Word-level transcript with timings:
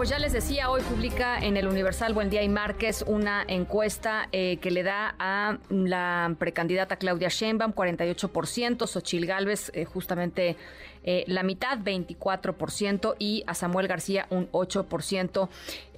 Pues 0.00 0.08
ya 0.08 0.18
les 0.18 0.32
decía, 0.32 0.70
hoy 0.70 0.80
publica 0.80 1.38
en 1.38 1.58
el 1.58 1.68
Universal 1.68 2.14
Buen 2.14 2.30
Día 2.30 2.42
y 2.42 2.48
Márquez 2.48 3.04
una 3.06 3.44
encuesta 3.46 4.30
eh, 4.32 4.56
que 4.56 4.70
le 4.70 4.82
da 4.82 5.14
a 5.18 5.58
la 5.68 6.34
precandidata 6.38 6.96
Claudia 6.96 7.28
Sheinbaum 7.28 7.74
48%, 7.74 8.86
Xochil 8.86 9.26
Gálvez 9.26 9.70
eh, 9.74 9.84
justamente 9.84 10.56
eh, 11.02 11.24
la 11.26 11.42
mitad, 11.42 11.78
24%, 11.78 13.14
y 13.18 13.42
a 13.46 13.54
Samuel 13.54 13.88
García 13.88 14.26
un 14.30 14.50
8% 14.52 15.48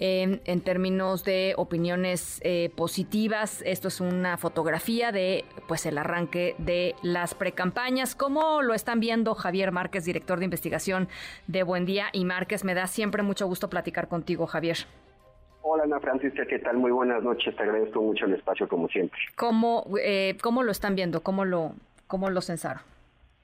en 0.05 0.61
términos 0.63 1.23
de 1.23 1.55
opiniones 1.57 2.41
eh, 2.43 2.71
positivas. 2.75 3.63
Esto 3.65 3.87
es 3.87 4.01
una 4.01 4.37
fotografía 4.37 5.13
de 5.13 5.45
pues 5.69 5.87
el 5.87 5.97
arranque 5.97 6.57
de 6.59 6.97
las 7.03 7.35
precampañas. 7.35 8.17
¿Cómo 8.17 8.63
lo 8.63 8.75
están 8.75 8.99
viendo 8.99 9.35
Javier 9.35 9.71
Márquez, 9.71 10.05
director 10.05 10.41
de 10.41 10.47
investigación 10.47 11.09
de 11.47 11.63
Buen 11.63 11.87
Día 11.87 12.07
y 12.13 12.25
Márquez? 12.25 12.65
Me 12.65 12.75
da 12.75 12.89
siempre 12.89 13.23
mucho 13.23 13.47
gusto 13.47 13.71
platicar 13.71 13.92
contigo, 14.09 14.47
Javier. 14.47 14.79
Hola 15.63 15.85
Ana 15.85 16.01
Francisca, 16.01 16.45
¿qué 16.47 16.59
tal? 16.59 16.79
Muy 16.79 16.91
buenas 16.91 17.23
noches, 17.23 17.55
te 17.55 17.63
agradezco 17.63 18.03
mucho 18.03 18.27
el 18.27 18.35
espacio 18.35 18.69
como 18.69 18.89
siempre. 18.89 19.19
¿Cómo, 19.37 19.87
eh, 20.03 20.37
cómo 20.43 20.63
lo 20.65 20.73
están 20.73 20.97
viendo? 20.97 21.23
¿Cómo 21.23 21.45
lo, 21.45 21.73
cómo 22.09 22.31
lo 22.31 22.41
censaron? 22.41 22.83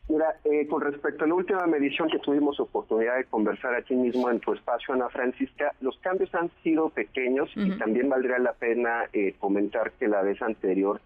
Mira, 0.08 0.36
eh, 0.44 0.66
con 0.66 0.80
respecto 0.80 1.24
a 1.24 1.28
la 1.28 1.34
última 1.34 1.66
medición 1.66 2.08
que 2.08 2.18
tuvimos 2.18 2.58
oportunidad 2.58 3.16
de 3.16 3.24
conversar 3.24 3.74
aquí 3.74 3.94
mismo 3.94 4.30
en 4.30 4.40
tu 4.40 4.54
espacio, 4.54 4.94
Ana 4.94 5.10
Francisca, 5.10 5.74
los 5.80 5.98
cambios 5.98 6.34
han 6.34 6.50
sido 6.62 6.88
pequeños 6.88 7.50
y 7.54 7.76
también 7.78 8.08
valdría 8.08 8.38
la 8.38 8.54
pena 8.54 9.04
eh, 9.12 9.34
comentar 9.38 9.92
que 9.92 10.08
la 10.08 10.22
vez 10.22 10.40
anterior 10.40 11.00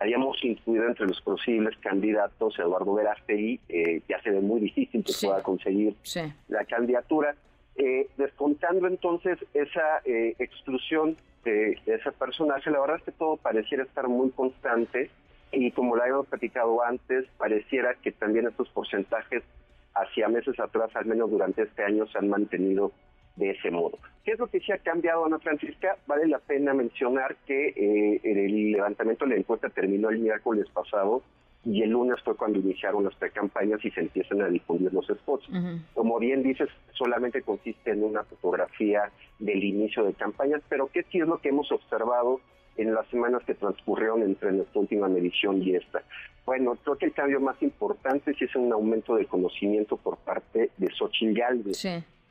habíamos 0.00 0.42
incluido 0.42 0.86
entre 0.86 1.06
los 1.06 1.20
posibles 1.20 1.76
candidatos 1.78 2.58
Eduardo 2.58 2.94
Verástegui, 2.94 3.60
eh, 3.68 4.02
ya 4.08 4.20
se 4.22 4.30
ve 4.30 4.40
muy 4.40 4.60
difícil 4.60 5.04
que 5.04 5.12
pueda 5.26 5.42
conseguir 5.42 5.94
la 6.48 6.64
candidatura. 6.64 7.36
Eh, 7.76 8.08
descontando 8.16 8.86
entonces 8.86 9.38
esa 9.54 10.00
eh, 10.04 10.34
exclusión 10.38 11.16
de, 11.44 11.78
de 11.86 11.94
ese 11.94 12.12
personaje, 12.12 12.70
la 12.70 12.80
verdad 12.80 12.96
es 12.98 13.04
que 13.04 13.12
todo 13.12 13.36
pareciera 13.36 13.84
estar 13.84 14.08
muy 14.08 14.30
constante 14.30 15.10
y 15.52 15.70
como 15.72 15.96
lo 15.96 16.02
habíamos 16.02 16.26
platicado 16.26 16.82
antes, 16.82 17.26
pareciera 17.38 17.94
que 17.94 18.12
también 18.12 18.46
estos 18.46 18.68
porcentajes 18.68 19.42
hacia 19.94 20.28
meses 20.28 20.58
atrás, 20.60 20.90
al 20.94 21.06
menos 21.06 21.30
durante 21.30 21.62
este 21.62 21.82
año, 21.82 22.06
se 22.06 22.18
han 22.18 22.28
mantenido 22.28 22.92
de 23.36 23.50
ese 23.50 23.70
modo. 23.70 23.98
¿Qué 24.24 24.32
es 24.32 24.38
lo 24.38 24.46
que 24.48 24.60
sí 24.60 24.70
ha 24.72 24.78
cambiado, 24.78 25.24
Ana 25.24 25.38
Francisca? 25.38 25.96
Vale 26.06 26.26
la 26.28 26.38
pena 26.38 26.74
mencionar 26.74 27.36
que 27.46 27.68
eh, 27.68 28.20
el 28.22 28.72
levantamiento 28.72 29.24
de 29.24 29.30
la 29.30 29.40
encuesta 29.40 29.68
terminó 29.70 30.10
el 30.10 30.18
miércoles 30.18 30.68
pasado 30.72 31.22
y 31.64 31.82
el 31.82 31.90
lunes 31.90 32.16
fue 32.24 32.36
cuando 32.36 32.58
iniciaron 32.58 33.04
las 33.04 33.14
precampañas 33.16 33.84
y 33.84 33.90
se 33.90 34.00
empiezan 34.00 34.40
a 34.42 34.48
difundir 34.48 34.92
los 34.92 35.06
spots. 35.06 35.46
Como 35.94 36.18
bien 36.18 36.42
dices, 36.42 36.68
solamente 36.92 37.42
consiste 37.42 37.90
en 37.90 38.02
una 38.02 38.24
fotografía 38.24 39.10
del 39.38 39.62
inicio 39.62 40.04
de 40.04 40.14
campañas, 40.14 40.62
pero 40.68 40.88
¿qué 40.92 41.04
sí 41.10 41.18
es 41.18 41.26
lo 41.26 41.38
que 41.38 41.50
hemos 41.50 41.70
observado 41.70 42.40
en 42.76 42.94
las 42.94 43.06
semanas 43.08 43.42
que 43.46 43.54
transcurrieron 43.54 44.22
entre 44.22 44.52
nuestra 44.52 44.80
última 44.80 45.08
medición 45.08 45.62
y 45.62 45.74
esta. 45.74 46.02
Bueno, 46.46 46.76
creo 46.82 46.96
que 46.96 47.06
el 47.06 47.12
cambio 47.12 47.40
más 47.40 47.60
importante 47.62 48.34
sí 48.34 48.44
es 48.44 48.56
un 48.56 48.72
aumento 48.72 49.16
de 49.16 49.26
conocimiento 49.26 49.96
por 49.96 50.16
parte 50.18 50.70
de 50.76 50.88
Xochitl 50.94 51.38
Galvez. 51.38 51.76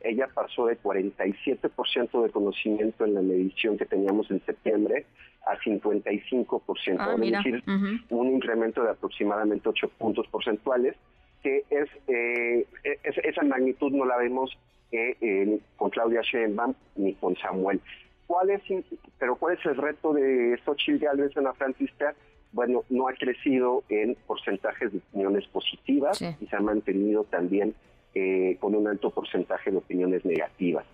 Ella 0.02 0.30
pasó 0.33 0.67
de 0.67 0.80
47% 0.80 2.23
de 2.23 2.30
conocimiento 2.30 3.05
en 3.05 3.14
la 3.16 3.22
medición 3.22 3.78
que 3.78 3.86
teníamos 3.86 4.31
en 4.31 4.44
septiembre 4.45 5.05
a 5.45 5.58
55%, 5.58 6.97
ah, 7.00 7.16
es 7.22 7.31
decir, 7.31 7.64
un 8.09 8.27
incremento 8.27 8.83
de 8.83 8.92
aproximadamente 8.92 9.67
8 9.67 9.89
puntos 9.97 10.27
porcentuales, 10.27 10.95
que 11.44 11.64
es, 11.70 11.89
eh, 12.08 12.66
esa 13.03 13.44
magnitud 13.44 13.92
no 13.92 14.05
la 14.05 14.17
vemos 14.17 14.58
eh, 14.92 15.59
con 15.75 15.89
Claudia 15.89 16.22
Sheinbaum 16.22 16.73
ni 16.95 17.14
con 17.16 17.36
Samuel. 17.37 17.81
¿Cuál 18.30 18.52
es, 18.52 18.61
pero 19.17 19.36
cuál 19.37 19.58
es 19.58 19.66
el 19.66 19.76
reto 19.76 20.14
de 20.14 20.60
Xochitl 20.64 21.04
Gálvez 21.04 21.36
en 21.36 21.45
la 21.45 21.54
Francisca? 21.54 22.14
Bueno, 22.52 22.83
no 22.89 23.08
ha 23.08 23.14
crecido 23.14 23.83
en 23.89 24.16
porcentajes 24.27 24.92
de 24.92 24.99
opiniones 24.99 25.48
positivas 25.48 26.21
y 26.21 26.45
se 26.45 26.55
ha 26.55 26.60
mantenido 26.60 27.23
también 27.23 27.73
eh, 28.15 28.58
con 28.59 28.75
un 28.75 28.87
alto 28.87 29.11
porcentaje 29.11 29.71
de 29.71 29.77
opiniones 29.77 30.25
negativas. 30.25 30.86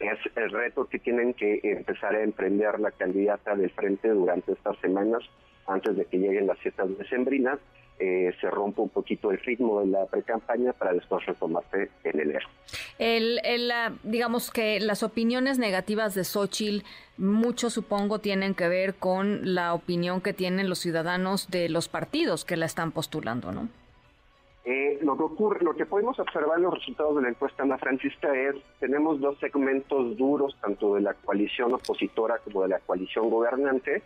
Es 0.00 0.18
el 0.36 0.50
reto 0.50 0.86
que 0.86 0.98
tienen 0.98 1.34
que 1.34 1.60
empezar 1.62 2.14
a 2.14 2.22
emprender 2.22 2.80
la 2.80 2.90
candidata 2.90 3.54
del 3.54 3.70
frente 3.70 4.08
durante 4.08 4.52
estas 4.52 4.78
semanas 4.80 5.22
antes 5.66 5.96
de 5.96 6.04
que 6.04 6.18
lleguen 6.18 6.46
las 6.46 6.58
fiestas 6.58 6.96
decembrinas 6.98 7.58
eh, 8.00 8.34
se 8.40 8.50
rompe 8.50 8.80
un 8.80 8.88
poquito 8.88 9.30
el 9.30 9.38
ritmo 9.38 9.80
de 9.80 9.86
la 9.86 10.06
pre-campaña 10.06 10.72
para 10.72 10.92
después 10.92 11.24
retomarse 11.26 11.90
en 12.02 12.20
enero. 12.20 12.48
El, 12.98 13.40
el, 13.44 13.72
digamos 14.02 14.50
que 14.50 14.80
las 14.80 15.04
opiniones 15.04 15.60
negativas 15.60 16.14
de 16.16 16.24
Xochitl, 16.24 16.84
mucho 17.18 17.70
supongo 17.70 18.18
tienen 18.18 18.54
que 18.54 18.68
ver 18.68 18.96
con 18.96 19.54
la 19.54 19.74
opinión 19.74 20.20
que 20.20 20.32
tienen 20.32 20.68
los 20.68 20.80
ciudadanos 20.80 21.50
de 21.50 21.68
los 21.68 21.88
partidos 21.88 22.44
que 22.44 22.56
la 22.56 22.66
están 22.66 22.90
postulando, 22.90 23.52
¿no? 23.52 23.68
Eh, 24.64 24.98
lo 25.02 25.16
que 25.16 25.22
ocurre, 25.24 25.62
lo 25.62 25.74
que 25.74 25.84
podemos 25.84 26.18
observar 26.18 26.56
en 26.56 26.64
los 26.64 26.74
resultados 26.74 27.16
de 27.16 27.22
la 27.22 27.28
encuesta 27.28 27.62
Ana 27.62 27.76
Francisca 27.76 28.34
es, 28.34 28.56
tenemos 28.80 29.20
dos 29.20 29.38
segmentos 29.38 30.16
duros, 30.16 30.56
tanto 30.60 30.94
de 30.94 31.02
la 31.02 31.14
coalición 31.14 31.74
opositora 31.74 32.38
como 32.38 32.62
de 32.62 32.68
la 32.68 32.80
coalición 32.80 33.28
gobernante, 33.28 34.02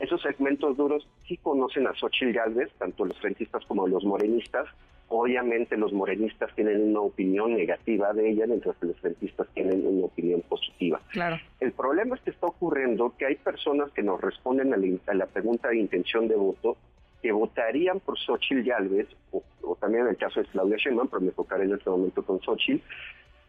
esos 0.00 0.22
segmentos 0.22 0.78
duros 0.78 1.06
sí 1.28 1.36
conocen 1.36 1.86
a 1.86 1.94
Xochitl 1.94 2.32
Galvez, 2.32 2.70
tanto 2.78 3.04
los 3.04 3.18
frentistas 3.20 3.64
como 3.66 3.86
los 3.86 4.02
morenistas. 4.02 4.66
Obviamente 5.08 5.76
los 5.76 5.92
morenistas 5.92 6.54
tienen 6.54 6.88
una 6.88 7.00
opinión 7.00 7.54
negativa 7.54 8.12
de 8.14 8.30
ella, 8.30 8.46
mientras 8.46 8.76
que 8.76 8.86
los 8.86 8.98
frentistas 8.98 9.46
tienen 9.52 9.86
una 9.86 10.06
opinión 10.06 10.40
positiva. 10.42 11.00
Claro. 11.10 11.38
El 11.60 11.72
problema 11.72 12.16
es 12.16 12.22
que 12.22 12.30
está 12.30 12.46
ocurriendo 12.46 13.14
que 13.18 13.26
hay 13.26 13.36
personas 13.36 13.90
que 13.90 14.02
nos 14.02 14.20
responden 14.20 14.72
a 14.72 15.14
la, 15.14 15.26
pregunta 15.26 15.68
de 15.68 15.76
intención 15.76 16.28
de 16.28 16.36
voto 16.36 16.78
que 17.22 17.32
votarían 17.32 18.00
por 18.00 18.18
Xochitl 18.18 18.62
Galvez, 18.62 19.08
o, 19.32 19.42
también 19.80 20.04
en 20.04 20.10
el 20.10 20.16
caso 20.16 20.40
de 20.40 20.46
Claudia 20.46 20.76
Sheinbaum, 20.76 21.08
pero 21.08 21.20
me 21.20 21.28
enfocaré 21.28 21.64
en 21.64 21.74
este 21.74 21.90
momento 21.90 22.24
con 22.24 22.40
Xochitl, 22.40 22.82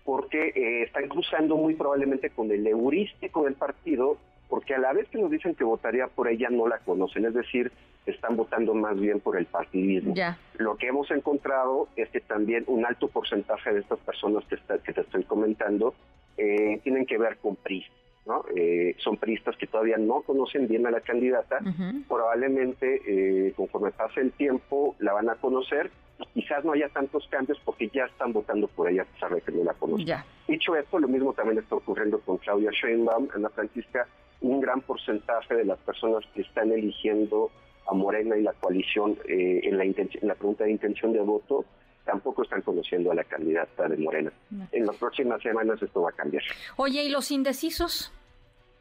porque 0.04 0.50
eh, 0.56 0.84
están 0.84 1.08
cruzando 1.08 1.56
muy 1.56 1.76
probablemente 1.76 2.30
con 2.30 2.52
el 2.52 2.66
heurístico 2.66 3.44
del 3.44 3.54
partido 3.54 4.18
porque 4.52 4.76
a 4.76 4.80
la 4.80 4.92
vez 4.92 5.08
que 5.08 5.18
nos 5.18 5.32
dicen 5.32 5.56
que 5.56 5.64
votaría 5.64 6.08
por 6.08 6.28
ella 6.28 6.50
no 6.50 6.68
la 6.68 6.80
conocen, 6.80 7.24
es 7.24 7.34
decir, 7.34 7.72
están 8.06 8.36
votando 8.36 8.74
más 8.74 9.00
bien 9.00 9.22
por 9.22 9.38
el 9.38 9.46
partidismo. 9.46 10.14
Lo 10.58 10.76
que 10.76 10.88
hemos 10.88 11.10
encontrado 11.10 11.88
es 11.96 12.10
que 12.10 12.20
también 12.20 12.66
un 12.68 12.86
alto 12.86 13.08
porcentaje 13.08 13.72
de 13.74 13.80
estas 13.80 14.00
personas 14.00 14.44
que, 14.50 14.58
que 14.84 14.92
te 14.92 15.02
estoy 15.02 15.24
comentando 15.24 15.96
eh, 16.38 16.82
tienen 16.84 17.06
que 17.06 17.18
ver 17.18 17.38
con 17.38 17.56
PRI. 17.56 17.86
¿No? 18.26 18.44
Eh, 18.56 18.96
son 19.00 19.18
priistas 19.18 19.56
que 19.58 19.68
todavía 19.68 19.98
no 19.98 20.22
conocen 20.22 20.68
bien 20.68 20.86
a 20.86 20.92
la 20.92 21.02
candidata, 21.02 21.60
probablemente 22.08 23.02
eh, 23.08 23.54
conforme 23.56 23.92
pase 23.92 24.22
el 24.22 24.32
tiempo 24.34 24.96
la 25.00 25.14
van 25.14 25.30
a 25.30 25.36
conocer. 25.36 25.92
Quizás 26.34 26.64
no 26.64 26.74
haya 26.74 26.88
tantos 26.90 27.28
cambios 27.30 27.60
porque 27.66 27.90
ya 27.90 28.06
están 28.06 28.32
votando 28.32 28.68
por 28.68 28.90
ella 28.90 29.02
a 29.02 29.06
pesar 29.06 29.34
de 29.34 29.42
que 29.42 29.52
no 29.52 29.64
la 29.64 29.74
conocen. 29.74 30.18
Dicho 30.48 30.76
esto, 30.76 31.00
lo 31.00 31.08
mismo 31.08 31.34
también 31.34 31.58
está 31.58 31.76
ocurriendo 31.76 32.20
con 32.20 32.38
Claudia 32.38 32.70
Sheinbaum, 32.72 33.30
Ana 33.34 33.50
Francisca, 33.50 34.08
un 34.42 34.62
gran 34.62 34.82
porcentaje 34.82 35.56
de 35.56 35.66
las 35.66 35.80
personas 35.80 36.24
que 36.36 36.42
están 36.42 36.72
eligiendo 36.72 37.50
a 37.88 37.94
Morena 37.96 38.38
y 38.38 38.44
la 38.44 38.54
coalición 38.54 39.18
eh, 39.28 39.62
en, 39.64 39.78
la 39.78 39.84
en 39.84 40.10
la 40.22 40.36
pregunta 40.36 40.64
de 40.64 40.72
intención 40.72 41.14
de 41.14 41.22
voto 41.22 41.66
tampoco 42.06 42.44
están 42.44 42.62
conociendo 42.62 43.12
a 43.12 43.16
la 43.16 43.24
candidata 43.24 43.88
de 43.88 43.98
Morena. 43.98 44.32
En 44.72 44.86
las 44.86 44.96
próximas 44.98 45.42
semanas 45.42 45.82
esto 45.82 46.02
va 46.02 46.10
a 46.10 46.14
cambiar. 46.14 46.44
Oye, 46.78 47.04
¿y 47.04 47.10
los 47.10 47.32
indecisos? 47.32 48.14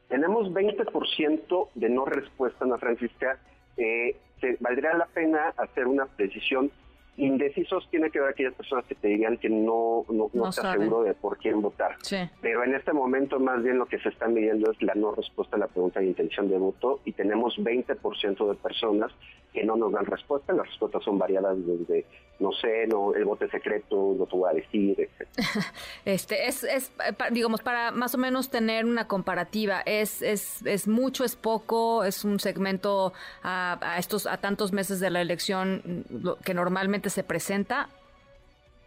Tenemos 0.09 0.49
20% 0.53 1.69
de 1.75 1.89
no 1.89 2.05
respuesta, 2.05 2.65
Ana 2.65 2.79
Francisca. 2.79 3.39
Eh, 3.77 4.17
valdría 4.61 4.95
la 4.95 5.07
pena 5.07 5.55
hacer 5.57 5.87
una 5.87 6.07
precisión 6.07 6.71
Indecisos 7.21 7.87
tiene 7.91 8.11
que 8.11 8.19
ver 8.19 8.31
aquellas 8.31 8.55
personas 8.55 8.87
que 8.87 8.95
te 8.95 9.09
digan 9.09 9.37
que 9.37 9.51
no, 9.51 10.07
no, 10.09 10.31
no, 10.33 10.49
estás 10.49 10.73
seguro 10.73 11.03
de 11.03 11.13
por 11.13 11.37
quién 11.37 11.61
votar. 11.61 11.97
Pero 12.41 12.65
en 12.65 12.75
este 12.75 12.95
momento 12.95 13.39
más 13.39 13.63
bien 13.63 13.79
lo 13.79 13.87
que 13.87 13.99
se 13.99 14.09
está 14.09 14.27
midiendo 14.27 14.71
es 14.71 14.81
la 14.83 14.95
no 14.95 15.15
respuesta 15.15 15.57
a 15.57 15.59
la 15.59 15.67
pregunta 15.67 16.01
de 16.01 16.07
intención 16.07 16.49
de 16.49 16.57
voto 16.57 17.01
y 17.05 17.13
tenemos 17.13 17.59
20% 17.59 18.49
de 18.49 18.55
personas 18.55 19.13
que 19.53 19.65
no 19.65 19.77
nos 19.77 19.93
dan 19.93 20.07
respuesta. 20.07 20.53
Las 20.53 20.67
respuestas 20.67 21.03
son 21.05 21.19
variadas 21.19 21.57
desde, 21.67 22.07
no 22.39 22.53
sé, 22.53 22.87
no, 22.87 23.15
el 23.15 23.25
voto 23.25 23.47
secreto, 23.49 24.15
no 24.17 24.27
te 24.27 24.37
voy 24.37 24.51
a 24.51 24.55
decir, 24.55 24.99
etc. 24.99 25.29
este, 26.05 26.47
es, 26.47 26.65
es, 26.65 26.93
digamos, 27.33 27.61
para 27.61 27.91
más 27.91 28.15
o 28.15 28.19
menos 28.19 28.51
tener 28.51 28.85
una 28.85 29.07
comparativa, 29.07 29.83
¿es, 29.85 30.23
es, 30.23 30.65
es 30.65 30.89
mucho, 30.89 31.25
es 31.25 31.37
poco, 31.37 32.05
es 32.05 32.25
un 32.25 32.41
segmento 32.41 33.13
a, 33.43 33.79
a 33.83 33.99
estos, 33.99 34.27
a 34.27 34.39
tantos 34.39 34.73
meses 34.73 35.01
de 35.01 35.11
la 35.11 35.21
elección 35.21 36.05
que 36.45 36.55
normalmente 36.55 37.10
se 37.11 37.25
presenta? 37.25 37.89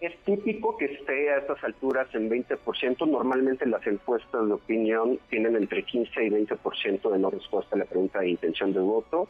Es 0.01 0.17
típico 0.25 0.75
que 0.77 0.85
esté 0.85 1.31
a 1.31 1.37
estas 1.37 1.63
alturas 1.63 2.07
en 2.13 2.29
20%. 2.29 3.07
Normalmente 3.07 3.65
las 3.65 3.85
encuestas 3.87 4.45
de 4.45 4.53
opinión 4.53 5.19
tienen 5.29 5.55
entre 5.55 5.83
15 5.83 6.25
y 6.25 6.29
20% 6.29 7.11
de 7.11 7.19
no 7.19 7.29
respuesta 7.29 7.75
a 7.75 7.79
la 7.79 7.85
pregunta 7.85 8.19
de 8.19 8.29
intención 8.29 8.73
de 8.73 8.79
voto 8.79 9.29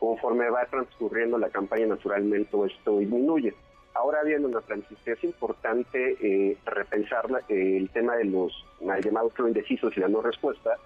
Conforme 0.00 0.48
va 0.48 0.64
transcurriendo 0.64 1.36
la 1.36 1.50
campaña, 1.50 1.86
naturalmente 1.86 2.56
esto 2.66 2.98
disminuye. 2.98 3.52
Ahora 3.92 4.22
bien, 4.22 4.46
una 4.46 4.62
Francisca, 4.62 5.12
es 5.12 5.22
importante 5.22 6.16
eh, 6.22 6.56
repensar 6.64 7.26
eh, 7.50 7.76
el 7.76 7.90
tema 7.90 8.16
de 8.16 8.24
los 8.24 8.64
mal 8.80 9.02
llamados 9.02 9.34
indecisos 9.38 9.94
y 9.94 10.00
la 10.00 10.08
no 10.08 10.22
respuesta. 10.22 10.78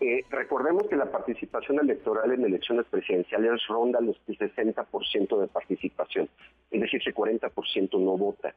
Eh, 0.00 0.24
recordemos 0.30 0.88
que 0.88 0.96
la 0.96 1.10
participación 1.10 1.78
electoral 1.78 2.32
en 2.32 2.44
elecciones 2.44 2.86
presidenciales 2.86 3.66
ronda 3.68 4.00
los 4.00 4.16
60% 4.26 5.40
de 5.40 5.46
participación, 5.46 6.28
es 6.70 6.80
decir, 6.80 7.00
que 7.00 7.14
40% 7.14 8.00
no 8.00 8.16
vota. 8.16 8.54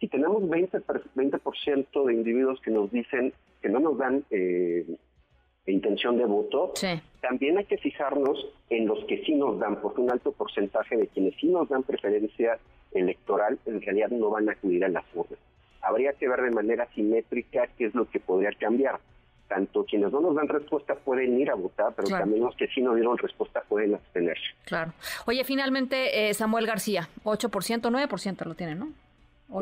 Si 0.00 0.08
tenemos 0.08 0.42
20%, 0.42 0.82
20 1.14 1.38
de 2.06 2.14
individuos 2.14 2.60
que 2.60 2.70
nos 2.70 2.90
dicen 2.90 3.32
que 3.60 3.68
no 3.68 3.80
nos 3.80 3.98
dan 3.98 4.24
eh, 4.30 4.86
intención 5.66 6.16
de 6.16 6.24
voto, 6.24 6.72
también 7.20 7.58
hay 7.58 7.64
que 7.64 7.78
fijarnos 7.78 8.46
en 8.70 8.86
los 8.86 9.04
que 9.04 9.22
sí 9.24 9.34
nos 9.34 9.58
dan, 9.58 9.80
porque 9.80 10.00
un 10.00 10.10
alto 10.10 10.32
porcentaje 10.32 10.96
de 10.96 11.08
quienes 11.08 11.34
sí 11.40 11.48
nos 11.48 11.68
dan 11.68 11.82
preferencia 11.82 12.58
electoral 12.92 13.58
en 13.66 13.80
realidad 13.82 14.10
no 14.10 14.30
van 14.30 14.48
a 14.48 14.52
acudir 14.52 14.84
a 14.84 14.88
las 14.88 15.04
urnas. 15.14 15.38
Habría 15.80 16.12
que 16.14 16.28
ver 16.28 16.42
de 16.42 16.50
manera 16.50 16.88
simétrica 16.94 17.68
qué 17.76 17.86
es 17.86 17.94
lo 17.94 18.08
que 18.08 18.20
podría 18.20 18.52
cambiar. 18.52 18.98
Tanto 19.48 19.84
quienes 19.84 20.12
no 20.12 20.20
nos 20.20 20.34
dan 20.34 20.46
respuesta 20.46 20.94
pueden 20.94 21.40
ir 21.40 21.50
a 21.50 21.54
votar, 21.54 21.94
pero 21.96 22.08
también 22.08 22.44
los 22.44 22.54
que 22.56 22.68
sí 22.68 22.82
no 22.82 22.94
dieron 22.94 23.16
respuesta 23.16 23.62
pueden 23.66 23.94
abstenerse. 23.94 24.44
Claro. 24.66 24.92
Oye, 25.26 25.42
finalmente, 25.44 26.28
eh, 26.28 26.34
Samuel 26.34 26.66
García, 26.66 27.08
8%, 27.24 27.90
9% 27.90 28.44
lo 28.44 28.54
tiene, 28.54 28.74
¿no? 28.74 28.88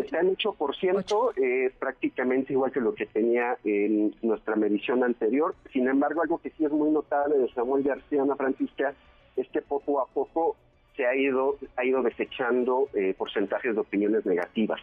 Está 0.01 0.19
en 0.19 0.37
8%, 0.37 1.33
es 1.37 1.73
prácticamente 1.75 2.53
igual 2.53 2.73
que 2.73 2.81
lo 2.81 2.93
que 2.95 3.07
tenía 3.07 3.57
en 3.63 4.13
nuestra 4.21 4.57
medición 4.57 5.05
anterior. 5.05 5.55
Sin 5.73 5.87
embargo, 5.87 6.23
algo 6.23 6.39
que 6.39 6.51
sí 6.51 6.65
es 6.65 6.73
muy 6.73 6.91
notable 6.91 7.39
de 7.39 7.49
Samuel 7.53 7.85
García, 7.85 8.23
Ana 8.23 8.35
Francisca, 8.35 8.95
es 9.37 9.49
que 9.51 9.63
poco 9.63 10.01
a 10.01 10.07
poco 10.07 10.57
se 10.97 11.07
ha 11.07 11.15
ido, 11.15 11.57
ha 11.77 11.85
ido 11.85 12.03
desechando 12.03 12.89
eh, 12.95 13.15
porcentajes 13.17 13.75
de 13.75 13.81
opiniones 13.81 14.27
negativas. 14.27 14.81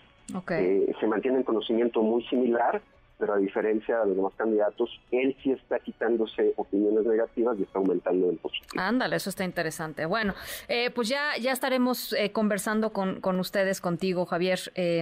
Eh, 0.51 0.93
se 0.99 1.07
mantiene 1.07 1.39
en 1.39 1.43
conocimiento 1.43 2.01
muy 2.01 2.23
similar, 2.27 2.81
pero 3.17 3.33
a 3.33 3.37
diferencia 3.37 3.99
de 3.99 4.07
los 4.07 4.15
demás 4.15 4.33
candidatos, 4.35 4.89
él 5.11 5.35
sí 5.43 5.51
está 5.51 5.79
quitándose 5.79 6.53
opiniones 6.57 7.05
negativas 7.05 7.57
y 7.59 7.63
está 7.63 7.79
aumentando 7.79 8.29
el 8.29 8.37
positivo. 8.37 8.81
Ándale, 8.81 9.15
eso 9.15 9.29
está 9.29 9.43
interesante. 9.43 10.05
Bueno, 10.05 10.33
eh, 10.67 10.89
pues 10.91 11.09
ya, 11.09 11.37
ya 11.39 11.51
estaremos 11.51 12.15
conversando 12.31 12.91
con, 12.91 13.21
con 13.21 13.39
ustedes, 13.39 13.81
contigo, 13.81 14.25
Javier, 14.25 14.59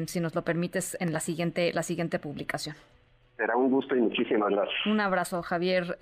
si 0.07 0.19
nos 0.19 0.35
lo 0.35 0.43
permites, 0.43 0.97
en 0.99 1.13
la 1.13 1.19
siguiente, 1.19 1.71
la 1.73 1.83
siguiente 1.83 2.19
publicación. 2.19 2.75
Será 3.37 3.55
un 3.55 3.71
gusto 3.71 3.95
y 3.95 4.01
muchísimas 4.01 4.51
gracias. 4.51 4.85
Un 4.85 4.99
abrazo, 4.99 5.41
Javier 5.41 5.97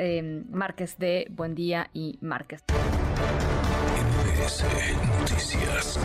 Márquez 0.50 0.98
de 0.98 1.28
Buen 1.30 1.56
Día 1.56 1.90
y 1.94 2.18
Márquez. 2.22 2.64
Noticias. 5.20 6.00